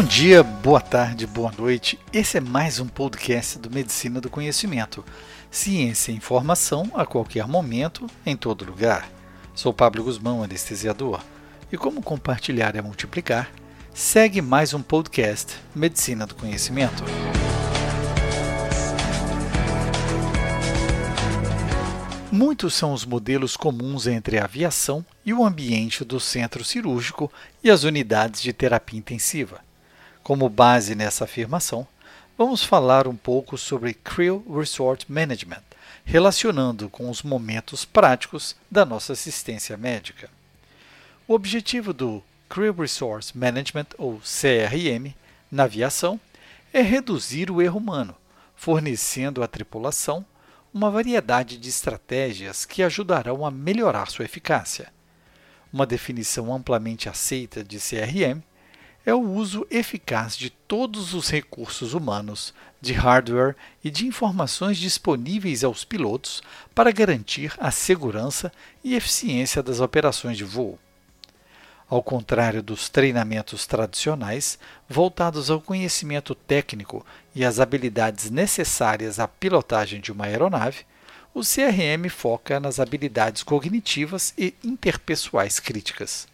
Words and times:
Bom 0.00 0.06
dia, 0.06 0.42
boa 0.42 0.80
tarde, 0.80 1.26
boa 1.26 1.52
noite. 1.52 1.98
Esse 2.10 2.38
é 2.38 2.40
mais 2.40 2.80
um 2.80 2.88
podcast 2.88 3.58
do 3.58 3.70
Medicina 3.70 4.18
do 4.18 4.30
Conhecimento. 4.30 5.04
Ciência 5.50 6.10
e 6.10 6.14
informação 6.14 6.90
a 6.94 7.04
qualquer 7.04 7.46
momento, 7.46 8.06
em 8.24 8.34
todo 8.34 8.64
lugar. 8.64 9.10
Sou 9.54 9.74
Pablo 9.74 10.02
Guzmão, 10.02 10.42
anestesiador. 10.42 11.20
E 11.70 11.76
como 11.76 12.00
compartilhar 12.00 12.74
é 12.76 12.80
multiplicar, 12.80 13.52
segue 13.92 14.40
mais 14.40 14.72
um 14.72 14.80
podcast 14.80 15.54
Medicina 15.74 16.26
do 16.26 16.34
Conhecimento. 16.34 17.04
Muitos 22.32 22.72
são 22.72 22.94
os 22.94 23.04
modelos 23.04 23.54
comuns 23.54 24.06
entre 24.06 24.38
a 24.38 24.44
aviação 24.44 25.04
e 25.26 25.34
o 25.34 25.44
ambiente 25.44 26.06
do 26.06 26.18
centro 26.18 26.64
cirúrgico 26.64 27.30
e 27.62 27.70
as 27.70 27.84
unidades 27.84 28.40
de 28.40 28.50
terapia 28.54 28.98
intensiva. 28.98 29.60
Como 30.30 30.48
base 30.48 30.94
nessa 30.94 31.24
afirmação, 31.24 31.84
vamos 32.38 32.62
falar 32.62 33.08
um 33.08 33.16
pouco 33.16 33.58
sobre 33.58 33.92
Crew 33.92 34.44
Resort 34.48 35.10
Management, 35.10 35.64
relacionando 36.04 36.88
com 36.88 37.10
os 37.10 37.24
momentos 37.24 37.84
práticos 37.84 38.54
da 38.70 38.84
nossa 38.84 39.14
assistência 39.14 39.76
médica. 39.76 40.30
O 41.26 41.34
objetivo 41.34 41.92
do 41.92 42.22
Crew 42.48 42.72
Resource 42.72 43.36
Management, 43.36 43.86
ou 43.98 44.20
CRM, 44.20 45.12
na 45.50 45.64
aviação 45.64 46.20
é 46.72 46.80
reduzir 46.80 47.50
o 47.50 47.60
erro 47.60 47.80
humano, 47.80 48.14
fornecendo 48.54 49.42
à 49.42 49.48
tripulação 49.48 50.24
uma 50.72 50.92
variedade 50.92 51.58
de 51.58 51.68
estratégias 51.68 52.64
que 52.64 52.84
ajudarão 52.84 53.44
a 53.44 53.50
melhorar 53.50 54.08
sua 54.08 54.26
eficácia. 54.26 54.92
Uma 55.72 55.84
definição 55.84 56.54
amplamente 56.54 57.08
aceita 57.08 57.64
de 57.64 57.80
CRM 57.80 58.44
é 59.04 59.14
o 59.14 59.20
uso 59.20 59.66
eficaz 59.70 60.36
de 60.36 60.50
todos 60.50 61.14
os 61.14 61.30
recursos 61.30 61.94
humanos, 61.94 62.52
de 62.80 62.92
hardware 62.92 63.56
e 63.82 63.90
de 63.90 64.06
informações 64.06 64.78
disponíveis 64.78 65.64
aos 65.64 65.84
pilotos 65.84 66.42
para 66.74 66.92
garantir 66.92 67.54
a 67.58 67.70
segurança 67.70 68.52
e 68.84 68.94
eficiência 68.94 69.62
das 69.62 69.80
operações 69.80 70.36
de 70.36 70.44
voo. 70.44 70.78
Ao 71.88 72.02
contrário 72.02 72.62
dos 72.62 72.88
treinamentos 72.88 73.66
tradicionais, 73.66 74.58
voltados 74.88 75.50
ao 75.50 75.60
conhecimento 75.60 76.36
técnico 76.36 77.04
e 77.34 77.44
às 77.44 77.58
habilidades 77.58 78.30
necessárias 78.30 79.18
à 79.18 79.26
pilotagem 79.26 80.00
de 80.00 80.12
uma 80.12 80.26
aeronave, 80.26 80.86
o 81.34 81.40
CRM 81.40 82.08
foca 82.08 82.60
nas 82.60 82.78
habilidades 82.78 83.42
cognitivas 83.42 84.32
e 84.38 84.54
interpessoais 84.62 85.58
críticas. 85.58 86.29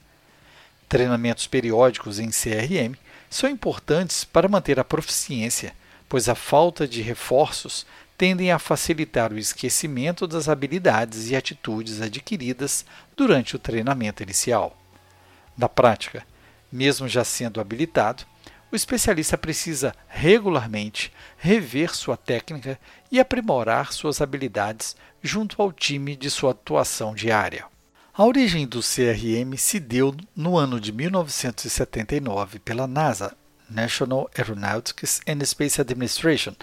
Treinamentos 0.88 1.46
periódicos 1.46 2.18
em 2.18 2.30
CRM 2.30 2.96
são 3.28 3.50
importantes 3.50 4.24
para 4.24 4.48
manter 4.48 4.78
a 4.78 4.84
proficiência, 4.84 5.74
pois 6.08 6.28
a 6.28 6.34
falta 6.34 6.86
de 6.86 7.02
reforços 7.02 7.84
tendem 8.16 8.52
a 8.52 8.58
facilitar 8.58 9.32
o 9.32 9.38
esquecimento 9.38 10.26
das 10.26 10.48
habilidades 10.48 11.28
e 11.28 11.36
atitudes 11.36 12.00
adquiridas 12.00 12.84
durante 13.16 13.56
o 13.56 13.58
treinamento 13.58 14.22
inicial. 14.22 14.76
Na 15.56 15.68
prática, 15.68 16.24
mesmo 16.70 17.08
já 17.08 17.24
sendo 17.24 17.60
habilitado, 17.60 18.24
o 18.70 18.76
especialista 18.76 19.36
precisa 19.36 19.94
regularmente 20.08 21.12
rever 21.36 21.94
sua 21.94 22.16
técnica 22.16 22.78
e 23.10 23.20
aprimorar 23.20 23.92
suas 23.92 24.20
habilidades 24.20 24.96
junto 25.22 25.60
ao 25.60 25.72
time 25.72 26.16
de 26.16 26.30
sua 26.30 26.52
atuação 26.52 27.14
diária. 27.14 27.66
A 28.18 28.24
origem 28.24 28.66
do 28.66 28.80
CRM 28.80 29.58
se 29.58 29.78
deu 29.78 30.16
no 30.34 30.56
ano 30.56 30.80
de 30.80 30.90
1979 30.90 32.58
pela 32.60 32.86
NASA, 32.86 33.36
National 33.68 34.30
Aeronautics 34.34 35.20
and 35.28 35.44
Space 35.44 35.78
Administration, 35.78 36.54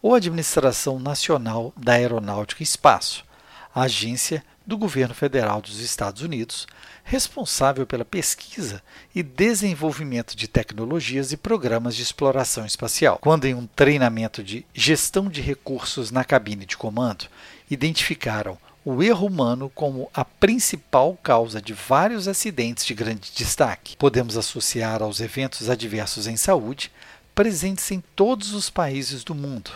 ou 0.00 0.14
Administração 0.14 0.98
Nacional 0.98 1.70
da 1.76 1.92
Aeronáutica 1.92 2.62
e 2.62 2.64
Espaço, 2.64 3.26
a 3.74 3.82
agência 3.82 4.42
do 4.66 4.78
governo 4.78 5.14
federal 5.14 5.60
dos 5.60 5.80
Estados 5.80 6.22
Unidos, 6.22 6.66
responsável 7.04 7.86
pela 7.86 8.06
pesquisa 8.06 8.82
e 9.14 9.22
desenvolvimento 9.22 10.34
de 10.34 10.48
tecnologias 10.48 11.30
e 11.30 11.36
programas 11.36 11.94
de 11.94 12.00
exploração 12.00 12.64
espacial. 12.64 13.18
Quando, 13.20 13.44
em 13.44 13.52
um 13.52 13.66
treinamento 13.66 14.42
de 14.42 14.64
gestão 14.72 15.28
de 15.28 15.42
recursos 15.42 16.10
na 16.10 16.24
cabine 16.24 16.64
de 16.64 16.78
comando, 16.78 17.26
identificaram 17.70 18.56
o 18.84 19.02
erro 19.02 19.26
humano 19.26 19.70
como 19.74 20.10
a 20.12 20.24
principal 20.24 21.16
causa 21.22 21.62
de 21.62 21.72
vários 21.72 22.26
acidentes 22.26 22.84
de 22.84 22.94
grande 22.94 23.30
destaque. 23.34 23.96
Podemos 23.96 24.36
associar 24.36 25.02
aos 25.02 25.20
eventos 25.20 25.70
adversos 25.70 26.26
em 26.26 26.36
saúde 26.36 26.90
presentes 27.34 27.90
em 27.90 28.02
todos 28.14 28.52
os 28.52 28.68
países 28.68 29.24
do 29.24 29.34
mundo, 29.34 29.70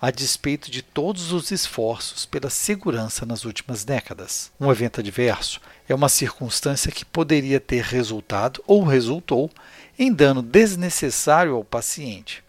a 0.00 0.10
despeito 0.10 0.70
de 0.70 0.82
todos 0.82 1.32
os 1.32 1.50
esforços 1.50 2.26
pela 2.26 2.50
segurança 2.50 3.24
nas 3.24 3.44
últimas 3.44 3.84
décadas. 3.84 4.52
Um 4.60 4.70
evento 4.70 5.00
adverso 5.00 5.60
é 5.88 5.94
uma 5.94 6.08
circunstância 6.08 6.92
que 6.92 7.04
poderia 7.04 7.58
ter 7.58 7.82
resultado 7.82 8.62
ou 8.66 8.84
resultou 8.84 9.50
em 9.98 10.12
dano 10.12 10.42
desnecessário 10.42 11.54
ao 11.54 11.64
paciente, 11.64 12.44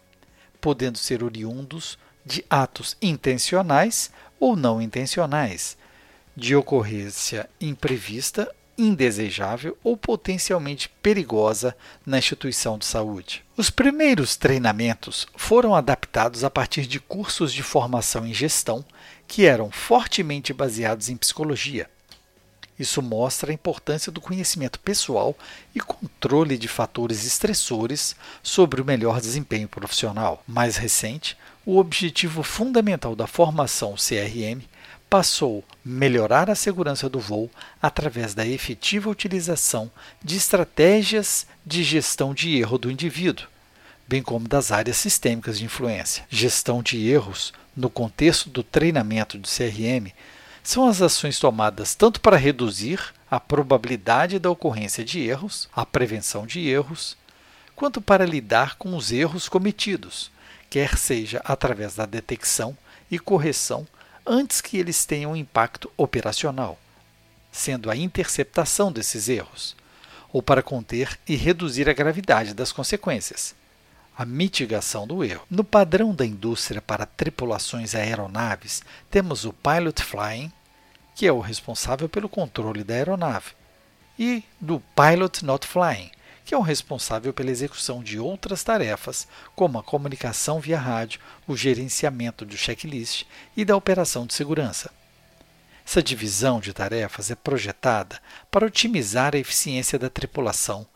podendo 0.60 0.98
ser 0.98 1.24
oriundos 1.24 1.98
de 2.24 2.44
atos 2.48 2.96
intencionais 3.02 4.10
ou 4.38 4.54
não 4.54 4.80
intencionais 4.80 5.76
de 6.36 6.56
ocorrência 6.56 7.48
imprevista, 7.60 8.52
indesejável 8.76 9.78
ou 9.84 9.96
potencialmente 9.96 10.88
perigosa 11.00 11.76
na 12.04 12.18
instituição 12.18 12.76
de 12.76 12.84
saúde. 12.84 13.44
Os 13.56 13.70
primeiros 13.70 14.36
treinamentos 14.36 15.26
foram 15.36 15.74
adaptados 15.74 16.42
a 16.42 16.50
partir 16.50 16.86
de 16.86 16.98
cursos 16.98 17.52
de 17.52 17.62
formação 17.62 18.26
em 18.26 18.34
gestão 18.34 18.84
que 19.28 19.46
eram 19.46 19.70
fortemente 19.70 20.52
baseados 20.52 21.08
em 21.08 21.16
psicologia. 21.16 21.88
Isso 22.76 23.00
mostra 23.00 23.52
a 23.52 23.54
importância 23.54 24.10
do 24.10 24.20
conhecimento 24.20 24.80
pessoal 24.80 25.36
e 25.72 25.80
controle 25.80 26.58
de 26.58 26.66
fatores 26.66 27.24
estressores 27.24 28.16
sobre 28.42 28.80
o 28.80 28.84
melhor 28.84 29.20
desempenho 29.20 29.68
profissional. 29.68 30.42
Mais 30.46 30.76
recente, 30.76 31.38
o 31.64 31.78
objetivo 31.78 32.42
fundamental 32.42 33.14
da 33.14 33.28
formação 33.28 33.94
CRM 33.94 34.60
passou 35.14 35.62
melhorar 35.84 36.50
a 36.50 36.56
segurança 36.56 37.08
do 37.08 37.20
voo 37.20 37.48
através 37.80 38.34
da 38.34 38.44
efetiva 38.44 39.08
utilização 39.08 39.88
de 40.20 40.36
estratégias 40.36 41.46
de 41.64 41.84
gestão 41.84 42.34
de 42.34 42.58
erro 42.58 42.78
do 42.78 42.90
indivíduo, 42.90 43.46
bem 44.08 44.20
como 44.20 44.48
das 44.48 44.72
áreas 44.72 44.96
sistêmicas 44.96 45.56
de 45.56 45.66
influência. 45.66 46.24
Gestão 46.28 46.82
de 46.82 47.08
erros, 47.08 47.52
no 47.76 47.88
contexto 47.88 48.50
do 48.50 48.64
treinamento 48.64 49.38
de 49.38 49.48
CRM, 49.48 50.12
são 50.64 50.88
as 50.88 51.00
ações 51.00 51.38
tomadas 51.38 51.94
tanto 51.94 52.20
para 52.20 52.36
reduzir 52.36 52.98
a 53.30 53.38
probabilidade 53.38 54.40
da 54.40 54.50
ocorrência 54.50 55.04
de 55.04 55.20
erros, 55.20 55.68
a 55.72 55.86
prevenção 55.86 56.44
de 56.44 56.68
erros, 56.68 57.16
quanto 57.76 58.00
para 58.00 58.26
lidar 58.26 58.74
com 58.74 58.96
os 58.96 59.12
erros 59.12 59.48
cometidos, 59.48 60.32
quer 60.68 60.98
seja 60.98 61.40
através 61.44 61.94
da 61.94 62.04
detecção 62.04 62.76
e 63.08 63.16
correção 63.16 63.86
antes 64.26 64.60
que 64.60 64.78
eles 64.78 65.04
tenham 65.04 65.36
impacto 65.36 65.90
operacional, 65.96 66.78
sendo 67.50 67.90
a 67.90 67.96
interceptação 67.96 68.90
desses 68.90 69.28
erros, 69.28 69.76
ou 70.32 70.42
para 70.42 70.62
conter 70.62 71.18
e 71.28 71.36
reduzir 71.36 71.88
a 71.88 71.92
gravidade 71.92 72.54
das 72.54 72.72
consequências, 72.72 73.54
a 74.16 74.24
mitigação 74.24 75.06
do 75.06 75.22
erro. 75.22 75.46
No 75.50 75.62
padrão 75.62 76.14
da 76.14 76.26
indústria 76.26 76.82
para 76.82 77.06
tripulações 77.06 77.94
aeronaves, 77.94 78.82
temos 79.10 79.44
o 79.44 79.52
Pilot 79.52 80.02
Flying, 80.02 80.52
que 81.14 81.26
é 81.26 81.32
o 81.32 81.40
responsável 81.40 82.08
pelo 82.08 82.28
controle 82.28 82.82
da 82.82 82.94
aeronave, 82.94 83.52
e 84.18 84.42
do 84.60 84.82
Pilot 84.94 85.44
Not 85.44 85.66
Flying, 85.66 86.10
que 86.44 86.54
é 86.54 86.58
o 86.58 86.62
responsável 86.62 87.32
pela 87.32 87.50
execução 87.50 88.02
de 88.02 88.18
outras 88.18 88.62
tarefas, 88.62 89.26
como 89.56 89.78
a 89.78 89.82
comunicação 89.82 90.60
via 90.60 90.78
rádio, 90.78 91.20
o 91.46 91.56
gerenciamento 91.56 92.44
do 92.44 92.56
checklist 92.56 93.24
e 93.56 93.64
da 93.64 93.76
operação 93.76 94.26
de 94.26 94.34
segurança. 94.34 94.90
Essa 95.86 96.02
divisão 96.02 96.60
de 96.60 96.72
tarefas 96.72 97.30
é 97.30 97.34
projetada 97.34 98.20
para 98.50 98.66
otimizar 98.66 99.34
a 99.34 99.38
eficiência 99.38 99.98
da 99.98 100.10
tripulação, 100.10 100.86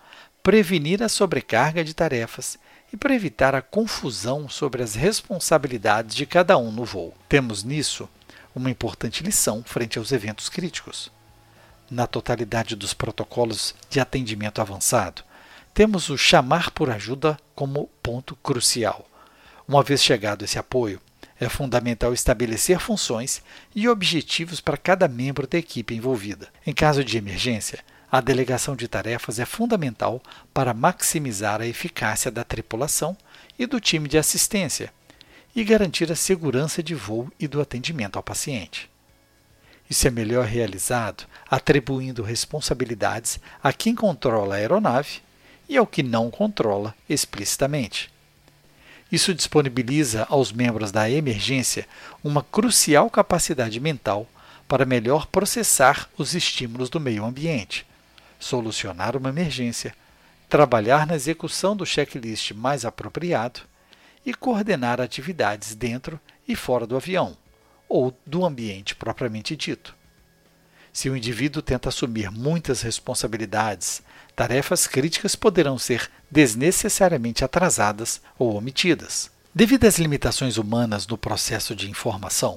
prevenir 0.43 1.03
a 1.03 1.09
sobrecarga 1.09 1.85
de 1.85 1.95
tarefas 1.95 2.59
e 2.93 2.97
para 2.97 3.15
evitar 3.15 3.55
a 3.55 3.63
confusão 3.63 4.49
sobre 4.49 4.83
as 4.83 4.95
responsabilidades 4.95 6.15
de 6.15 6.25
cada 6.25 6.57
um 6.57 6.71
no 6.71 6.85
voo. 6.85 7.15
Temos 7.29 7.65
nisso 7.65 8.09
uma 8.55 8.71
importante 8.71 9.23
lição 9.23 9.63
frente 9.63 9.99
aos 9.99 10.11
eventos 10.11 10.49
críticos. 10.49 11.11
Na 11.91 12.07
totalidade 12.07 12.75
dos 12.75 12.95
protocolos 12.95 13.75
de 13.91 14.01
atendimento 14.01 14.61
avançado, 14.61 15.23
temos 15.79 16.11
o 16.11 16.19
chamar 16.19 16.73
por 16.73 16.91
ajuda 16.91 17.39
como 17.55 17.89
ponto 18.03 18.35
crucial. 18.43 19.09
Uma 19.69 19.81
vez 19.81 20.03
chegado 20.03 20.45
esse 20.45 20.59
apoio, 20.59 21.01
é 21.39 21.49
fundamental 21.49 22.13
estabelecer 22.13 22.81
funções 22.81 23.41
e 23.77 23.89
objetivos 23.89 24.61
para 24.61 24.77
cada 24.77 25.07
membro 25.07 25.47
da 25.47 25.57
equipe 25.57 25.95
envolvida. 25.95 26.49
Em 26.67 26.75
caso 26.75 27.05
de 27.05 27.17
emergência, 27.17 27.79
a 28.11 28.21
delegação 28.21 28.75
de 28.75 28.89
tarefas 28.89 29.39
é 29.39 29.45
fundamental 29.45 30.21
para 30.53 30.75
maximizar 30.75 31.61
a 31.61 31.67
eficácia 31.69 32.29
da 32.29 32.43
tripulação 32.43 33.17
e 33.57 33.65
do 33.65 33.79
time 33.79 34.09
de 34.09 34.19
assistência 34.19 34.93
e 35.55 35.63
garantir 35.63 36.11
a 36.11 36.17
segurança 36.17 36.83
de 36.83 36.97
voo 36.97 37.31
e 37.39 37.47
do 37.47 37.61
atendimento 37.61 38.17
ao 38.17 38.23
paciente. 38.25 38.91
Isso 39.89 40.09
é 40.09 40.11
melhor 40.11 40.45
realizado 40.45 41.25
atribuindo 41.49 42.25
responsabilidades 42.25 43.39
a 43.63 43.73
quem 43.73 43.95
controla 43.95 44.57
a 44.57 44.59
aeronave 44.59 45.28
e 45.69 45.77
ao 45.77 45.87
que 45.87 46.03
não 46.03 46.31
controla 46.31 46.95
explicitamente. 47.09 48.11
Isso 49.11 49.35
disponibiliza 49.35 50.27
aos 50.29 50.53
membros 50.53 50.93
da 50.93 51.11
emergência 51.11 51.87
uma 52.23 52.43
crucial 52.43 53.09
capacidade 53.09 53.81
mental 53.81 54.27
para 54.67 54.85
melhor 54.85 55.27
processar 55.27 56.09
os 56.19 56.35
estímulos 56.35 56.91
do 56.91 57.01
meio 57.01 57.25
ambiente, 57.25 57.87
solucionar 58.39 59.17
uma 59.17 59.31
emergência, 59.31 59.95
trabalhar 60.49 61.07
na 61.07 61.15
execução 61.15 61.75
do 61.75 61.87
checklist 61.87 62.53
mais 62.53 62.85
apropriado 62.85 63.61
e 64.25 64.35
coordenar 64.35 65.01
atividades 65.01 65.75
dentro 65.75 66.21
e 66.47 66.55
fora 66.55 66.87
do 66.87 66.97
avião, 66.97 67.37
ou 67.89 68.15
do 68.27 68.45
ambiente 68.45 68.95
propriamente 68.95 69.57
dito. 69.57 69.97
Se 70.93 71.09
o 71.09 71.17
indivíduo 71.17 71.63
tenta 71.63 71.89
assumir 71.89 72.31
muitas 72.31 72.83
responsabilidades, 72.83 74.03
tarefas 74.39 74.87
críticas 74.87 75.35
poderão 75.35 75.77
ser 75.77 76.09
desnecessariamente 76.31 77.45
atrasadas 77.45 78.21
ou 78.39 78.55
omitidas. 78.55 79.33
Devido 79.53 79.85
às 79.85 79.99
limitações 79.99 80.59
humanas 80.59 81.09
no 81.09 81.19
processo 81.19 81.75
de 81.75 81.91
informação, 81.91 82.57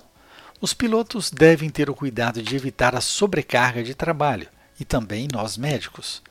os 0.61 0.75
pilotos 0.75 1.31
devem 1.31 1.71
ter 1.71 1.89
o 1.89 1.95
cuidado 1.95 2.43
de 2.43 2.55
evitar 2.55 2.95
a 2.95 3.01
sobrecarga 3.01 3.81
de 3.81 3.95
trabalho 3.95 4.47
e 4.79 4.85
também 4.85 5.27
nós 5.33 5.57
médicos. 5.57 6.21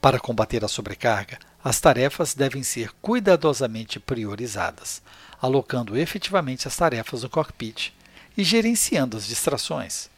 Para 0.00 0.18
combater 0.18 0.64
a 0.64 0.68
sobrecarga, 0.68 1.38
as 1.62 1.78
tarefas 1.78 2.34
devem 2.34 2.64
ser 2.64 2.90
cuidadosamente 3.00 4.00
priorizadas, 4.00 5.00
alocando 5.40 5.96
efetivamente 5.96 6.66
as 6.66 6.76
tarefas 6.76 7.22
no 7.22 7.30
cockpit 7.30 7.92
e 8.36 8.42
gerenciando 8.42 9.16
as 9.16 9.28
distrações. 9.28 10.10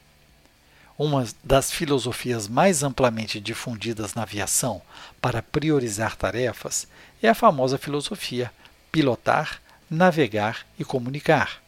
Uma 0.99 1.25
das 1.45 1.71
filosofias 1.71 2.49
mais 2.49 2.83
amplamente 2.83 3.39
difundidas 3.39 4.15
na 4.15 4.23
aviação 4.23 4.83
para 5.21 5.41
priorizar 5.41 6.17
tarefas 6.17 6.89
é 7.23 7.29
a 7.29 7.35
famosa 7.37 7.79
filosofia 7.79 8.51
pilotar, 8.91 9.63
navegar 9.89 10.67
e 10.77 10.85
comunicar. 10.85 11.63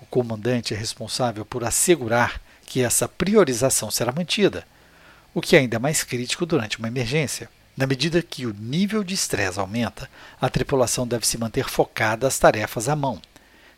O 0.00 0.06
comandante 0.06 0.72
é 0.72 0.76
responsável 0.76 1.44
por 1.44 1.62
assegurar 1.62 2.40
que 2.64 2.80
essa 2.80 3.06
priorização 3.06 3.90
será 3.90 4.10
mantida, 4.10 4.66
o 5.34 5.42
que 5.42 5.54
é 5.54 5.58
ainda 5.58 5.78
mais 5.78 6.02
crítico 6.02 6.46
durante 6.46 6.78
uma 6.78 6.88
emergência. 6.88 7.50
Na 7.76 7.86
medida 7.86 8.22
que 8.22 8.46
o 8.46 8.54
nível 8.54 9.04
de 9.04 9.12
estresse 9.12 9.60
aumenta, 9.60 10.08
a 10.40 10.48
tripulação 10.48 11.06
deve 11.06 11.26
se 11.26 11.36
manter 11.36 11.68
focada 11.68 12.26
às 12.26 12.38
tarefas 12.38 12.88
à 12.88 12.96
mão, 12.96 13.20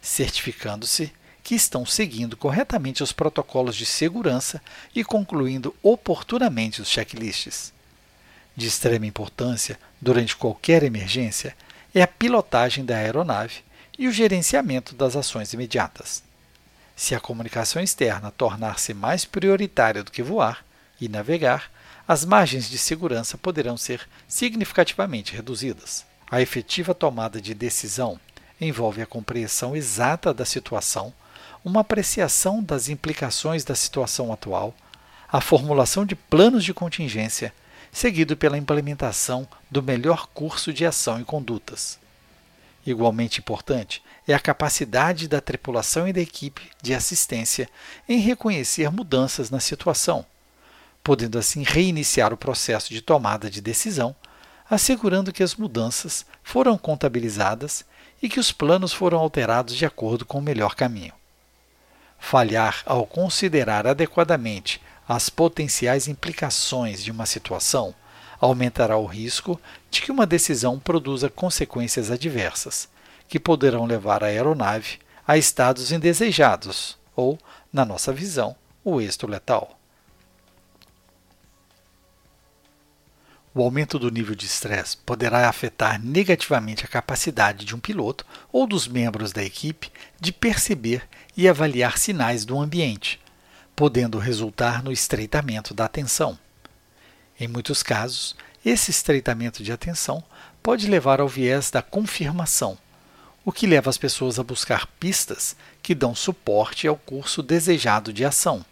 certificando-se 0.00 1.12
que 1.44 1.54
estão 1.54 1.84
seguindo 1.84 2.36
corretamente 2.36 3.02
os 3.02 3.12
protocolos 3.12 3.76
de 3.76 3.84
segurança 3.84 4.62
e 4.94 5.04
concluindo 5.04 5.76
oportunamente 5.82 6.80
os 6.80 6.88
checklists. 6.88 7.72
De 8.56 8.66
extrema 8.66 9.06
importância, 9.06 9.78
durante 10.00 10.34
qualquer 10.34 10.82
emergência, 10.82 11.54
é 11.94 12.02
a 12.02 12.08
pilotagem 12.08 12.84
da 12.84 12.96
aeronave 12.96 13.62
e 13.98 14.08
o 14.08 14.12
gerenciamento 14.12 14.94
das 14.94 15.14
ações 15.14 15.52
imediatas. 15.52 16.22
Se 16.96 17.14
a 17.14 17.20
comunicação 17.20 17.82
externa 17.82 18.30
tornar-se 18.30 18.94
mais 18.94 19.24
prioritária 19.24 20.02
do 20.02 20.10
que 20.10 20.22
voar, 20.22 20.64
e 21.00 21.08
navegar, 21.08 21.70
as 22.06 22.24
margens 22.24 22.68
de 22.68 22.78
segurança 22.78 23.36
poderão 23.36 23.76
ser 23.76 24.08
significativamente 24.28 25.34
reduzidas. 25.34 26.04
A 26.30 26.40
efetiva 26.40 26.94
tomada 26.94 27.40
de 27.40 27.54
decisão 27.54 28.18
envolve 28.60 29.02
a 29.02 29.06
compreensão 29.06 29.74
exata 29.76 30.32
da 30.32 30.44
situação, 30.44 31.12
uma 31.64 31.80
apreciação 31.80 32.62
das 32.62 32.88
implicações 32.88 33.64
da 33.64 33.74
situação 33.74 34.32
atual, 34.32 34.74
a 35.30 35.40
formulação 35.40 36.04
de 36.04 36.14
planos 36.14 36.64
de 36.64 36.74
contingência, 36.74 37.52
seguido 37.90 38.36
pela 38.36 38.58
implementação 38.58 39.48
do 39.70 39.82
melhor 39.82 40.28
curso 40.28 40.72
de 40.72 40.84
ação 40.84 41.20
e 41.20 41.24
condutas. 41.24 41.98
Igualmente 42.86 43.40
importante 43.40 44.02
é 44.28 44.34
a 44.34 44.40
capacidade 44.40 45.26
da 45.26 45.40
tripulação 45.40 46.06
e 46.06 46.12
da 46.12 46.20
equipe 46.20 46.70
de 46.82 46.92
assistência 46.92 47.68
em 48.08 48.18
reconhecer 48.18 48.90
mudanças 48.90 49.50
na 49.50 49.58
situação 49.58 50.26
podendo 51.04 51.38
assim 51.38 51.62
reiniciar 51.62 52.32
o 52.32 52.36
processo 52.36 52.88
de 52.88 53.02
tomada 53.02 53.50
de 53.50 53.60
decisão, 53.60 54.16
assegurando 54.68 55.32
que 55.32 55.42
as 55.42 55.54
mudanças 55.54 56.24
foram 56.42 56.78
contabilizadas 56.78 57.84
e 58.22 58.28
que 58.28 58.40
os 58.40 58.50
planos 58.50 58.94
foram 58.94 59.18
alterados 59.18 59.76
de 59.76 59.84
acordo 59.84 60.24
com 60.24 60.38
o 60.38 60.42
melhor 60.42 60.74
caminho. 60.74 61.12
Falhar 62.26 62.82
ao 62.86 63.06
considerar 63.06 63.86
adequadamente 63.86 64.80
as 65.06 65.28
potenciais 65.28 66.08
implicações 66.08 67.04
de 67.04 67.10
uma 67.10 67.26
situação 67.26 67.94
aumentará 68.40 68.96
o 68.96 69.04
risco 69.04 69.60
de 69.90 70.00
que 70.00 70.10
uma 70.10 70.24
decisão 70.24 70.78
produza 70.78 71.28
consequências 71.28 72.10
adversas, 72.10 72.88
que 73.28 73.38
poderão 73.38 73.84
levar 73.84 74.24
a 74.24 74.28
aeronave 74.28 75.00
a 75.28 75.36
estados 75.36 75.92
indesejados 75.92 76.96
ou, 77.14 77.38
na 77.70 77.84
nossa 77.84 78.10
visão, 78.10 78.56
o 78.82 79.02
êxito 79.02 79.26
letal. 79.26 79.78
O 83.54 83.62
aumento 83.62 83.98
do 83.98 84.10
nível 84.10 84.34
de 84.34 84.46
estresse 84.46 84.96
poderá 84.96 85.46
afetar 85.48 86.02
negativamente 86.02 86.86
a 86.86 86.88
capacidade 86.88 87.66
de 87.66 87.74
um 87.76 87.78
piloto 87.78 88.26
ou 88.50 88.66
dos 88.66 88.88
membros 88.88 89.30
da 89.30 89.44
equipe 89.44 89.92
de 90.18 90.32
perceber 90.32 91.06
e 91.36 91.48
avaliar 91.48 91.98
sinais 91.98 92.44
do 92.44 92.58
ambiente, 92.58 93.20
podendo 93.74 94.18
resultar 94.18 94.82
no 94.82 94.92
estreitamento 94.92 95.74
da 95.74 95.84
atenção. 95.84 96.38
Em 97.38 97.48
muitos 97.48 97.82
casos, 97.82 98.36
esse 98.64 98.90
estreitamento 98.90 99.62
de 99.62 99.72
atenção 99.72 100.22
pode 100.62 100.86
levar 100.86 101.20
ao 101.20 101.28
viés 101.28 101.70
da 101.70 101.82
confirmação, 101.82 102.78
o 103.44 103.52
que 103.52 103.66
leva 103.66 103.90
as 103.90 103.98
pessoas 103.98 104.38
a 104.38 104.42
buscar 104.42 104.86
pistas 104.98 105.54
que 105.82 105.94
dão 105.94 106.14
suporte 106.14 106.88
ao 106.88 106.96
curso 106.96 107.42
desejado 107.42 108.12
de 108.12 108.24
ação, 108.24 108.64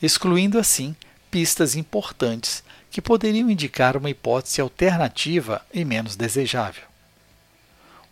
excluindo 0.00 0.58
assim 0.58 0.96
pistas 1.30 1.76
importantes 1.76 2.64
que 2.90 3.02
poderiam 3.02 3.50
indicar 3.50 3.96
uma 3.96 4.10
hipótese 4.10 4.60
alternativa 4.60 5.64
e 5.72 5.84
menos 5.84 6.16
desejável. 6.16 6.82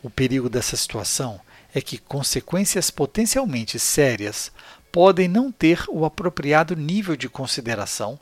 O 0.03 0.11
perigo 0.11 0.49
dessa 0.49 0.77
situação 0.77 1.41
é 1.79 1.81
que 1.81 1.97
consequências 1.97 2.91
potencialmente 2.91 3.79
sérias 3.79 4.51
podem 4.91 5.29
não 5.29 5.53
ter 5.53 5.85
o 5.89 6.05
apropriado 6.05 6.75
nível 6.75 7.15
de 7.17 7.29
consideração 7.29 8.19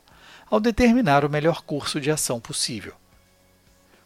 ao 0.49 0.59
determinar 0.59 1.25
o 1.25 1.29
melhor 1.29 1.63
curso 1.63 1.99
de 1.99 2.11
ação 2.11 2.39
possível. 2.39 2.93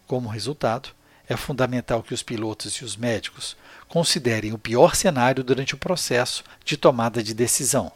Como 0.07 0.29
resultado, 0.29 0.89
é 1.27 1.35
fundamental 1.35 2.01
que 2.01 2.13
os 2.13 2.23
pilotos 2.23 2.75
e 2.75 2.85
os 2.85 2.95
médicos 2.95 3.57
considerem 3.89 4.53
o 4.53 4.57
pior 4.57 4.95
cenário 4.95 5.43
durante 5.43 5.75
o 5.75 5.77
processo 5.77 6.45
de 6.63 6.77
tomada 6.77 7.21
de 7.21 7.33
decisão, 7.33 7.91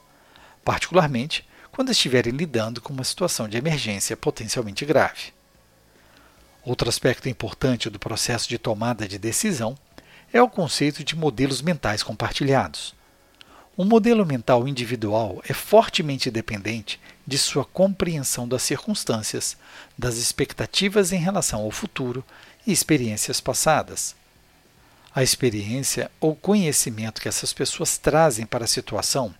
particularmente 0.64 1.48
quando 1.72 1.92
estiverem 1.92 2.34
lidando 2.34 2.82
com 2.82 2.92
uma 2.92 3.04
situação 3.06 3.48
de 3.48 3.58
emergência 3.58 4.18
potencialmente 4.18 4.86
grave. 4.86 5.34
Outro 6.64 6.90
aspecto 6.90 7.30
importante 7.30 7.90
do 7.90 8.00
processo 8.00 8.50
de 8.50 8.58
tomada 8.58 9.08
de 9.08 9.18
decisão 9.18 9.78
é 10.36 10.42
o 10.42 10.50
conceito 10.50 11.02
de 11.02 11.16
modelos 11.16 11.62
mentais 11.62 12.04
compartilhados. 12.04 12.94
Um 13.78 13.86
modelo 13.86 14.26
mental 14.26 14.68
individual 14.68 15.42
é 15.48 15.54
fortemente 15.54 16.30
dependente 16.30 17.00
de 17.26 17.38
sua 17.38 17.64
compreensão 17.64 18.46
das 18.46 18.62
circunstâncias, 18.62 19.56
das 19.98 20.18
expectativas 20.18 21.14
em 21.14 21.18
relação 21.20 21.62
ao 21.62 21.72
futuro 21.72 22.22
e 22.68 22.74
experiências 22.74 23.40
passadas. 23.40 24.14
A 25.16 25.24
experiência 25.24 26.12
ou 26.20 26.36
conhecimento 26.36 27.22
que 27.22 27.30
essas 27.30 27.54
pessoas 27.54 27.98
trazem 27.98 28.46
para 28.46 28.66
a 28.66 28.68
situação 28.68 29.34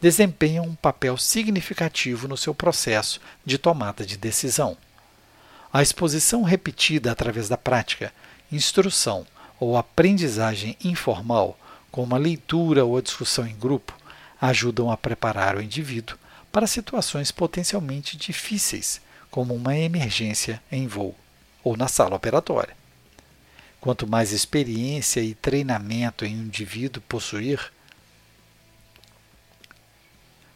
desempenham 0.00 0.64
um 0.64 0.74
papel 0.74 1.18
significativo 1.18 2.26
no 2.26 2.38
seu 2.38 2.54
processo 2.54 3.20
de 3.44 3.58
tomada 3.58 4.06
de 4.06 4.16
decisão. 4.16 4.74
A 5.70 5.82
exposição 5.82 6.42
repetida 6.42 7.12
através 7.12 7.46
da 7.46 7.58
prática, 7.58 8.10
instrução 8.50 9.26
ou 9.60 9.76
aprendizagem 9.76 10.76
informal, 10.82 11.56
como 11.92 12.14
a 12.14 12.18
leitura 12.18 12.84
ou 12.84 12.96
a 12.96 13.02
discussão 13.02 13.46
em 13.46 13.54
grupo, 13.54 13.96
ajudam 14.40 14.90
a 14.90 14.96
preparar 14.96 15.56
o 15.56 15.62
indivíduo 15.62 16.16
para 16.50 16.66
situações 16.66 17.30
potencialmente 17.30 18.16
difíceis, 18.16 19.00
como 19.30 19.54
uma 19.54 19.76
emergência 19.76 20.60
em 20.72 20.88
voo 20.88 21.14
ou 21.62 21.76
na 21.76 21.86
sala 21.86 22.16
operatória. 22.16 22.74
Quanto 23.80 24.06
mais 24.06 24.32
experiência 24.32 25.20
e 25.20 25.34
treinamento 25.34 26.24
em 26.24 26.36
um 26.36 26.46
indivíduo 26.46 27.02
possuir, 27.06 27.70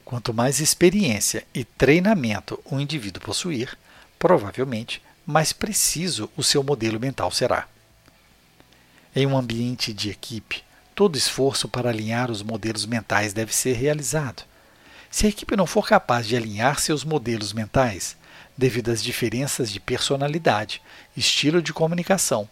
Quanto 0.04 0.34
mais 0.34 0.60
experiência 0.60 1.46
e 1.54 1.64
treinamento 1.64 2.60
o 2.66 2.78
indivíduo 2.78 3.22
possuir, 3.22 3.76
provavelmente 4.18 5.02
mais 5.26 5.52
preciso 5.52 6.30
o 6.36 6.42
seu 6.44 6.62
modelo 6.62 7.00
mental 7.00 7.30
será. 7.30 7.66
Em 9.16 9.26
um 9.26 9.38
ambiente 9.38 9.92
de 9.92 10.10
equipe, 10.10 10.64
todo 10.92 11.16
esforço 11.16 11.68
para 11.68 11.88
alinhar 11.88 12.32
os 12.32 12.42
modelos 12.42 12.84
mentais 12.84 13.32
deve 13.32 13.54
ser 13.54 13.74
realizado. 13.74 14.42
Se 15.08 15.26
a 15.26 15.28
equipe 15.28 15.54
não 15.54 15.68
for 15.68 15.86
capaz 15.86 16.26
de 16.26 16.36
alinhar 16.36 16.80
seus 16.80 17.04
modelos 17.04 17.52
mentais, 17.52 18.16
devido 18.58 18.90
às 18.90 19.00
diferenças 19.00 19.70
de 19.70 19.78
personalidade, 19.78 20.82
estilo 21.16 21.62
de 21.62 21.72
comunicação 21.72 22.48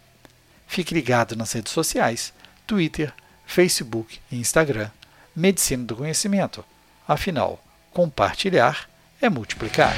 Fique 0.65 0.95
ligado 0.95 1.35
nas 1.35 1.51
redes 1.51 1.73
sociais, 1.73 2.33
Twitter, 2.71 3.13
Facebook 3.45 4.19
e 4.31 4.39
Instagram, 4.39 4.89
Medicina 5.35 5.83
do 5.83 5.93
Conhecimento. 5.93 6.63
Afinal, 7.05 7.61
compartilhar 7.91 8.89
é 9.21 9.29
multiplicar. 9.29 9.93